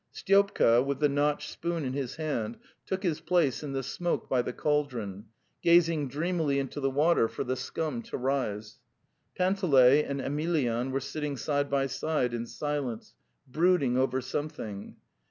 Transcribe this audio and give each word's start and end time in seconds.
Sty 0.11 0.33
opka, 0.33 0.83
with 0.83 0.97
the 0.97 1.07
notched 1.09 1.47
spoon 1.51 1.85
in 1.85 1.93
his 1.93 2.15
hand, 2.15 2.57
took 2.87 3.03
his 3.03 3.21
place 3.21 3.61
in 3.61 3.73
the 3.73 3.83
smoke 3.83 4.27
by 4.27 4.41
the 4.41 4.51
cauldron, 4.51 5.25
gazing 5.61 6.07
dreamily 6.07 6.57
into 6.57 6.79
the 6.79 6.89
water 6.89 7.27
for 7.27 7.43
the 7.43 7.55
scum 7.55 8.01
to 8.09 8.17
rise. 8.17 8.79
Panteley 9.37 10.03
and 10.03 10.19
Emelyan 10.19 10.89
were 10.89 10.99
sitting 10.99 11.37
side 11.37 11.69
by 11.69 11.85
side 11.85 12.33
in 12.33 12.47
silence, 12.47 13.13
brood 13.47 13.83
ing 13.83 13.95
over 13.95 14.21
something. 14.21 14.95